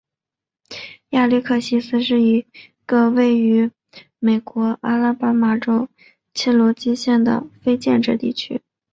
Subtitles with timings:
[1.09, 2.47] 亚历克西斯是一
[2.87, 3.69] 个位于
[4.17, 5.87] 美国阿拉巴马州
[6.33, 8.63] 切罗基县的非建制地区。